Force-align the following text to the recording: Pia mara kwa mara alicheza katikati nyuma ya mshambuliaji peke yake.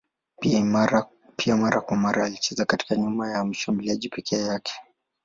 Pia 0.39 0.63
mara 1.53 1.81
kwa 1.85 1.97
mara 1.97 2.25
alicheza 2.25 2.65
katikati 2.65 3.01
nyuma 3.01 3.29
ya 3.31 3.45
mshambuliaji 3.45 4.09
peke 4.09 4.35
yake. 4.35 4.73